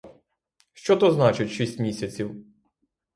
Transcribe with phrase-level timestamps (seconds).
[0.73, 2.35] Що то значить шість місяців!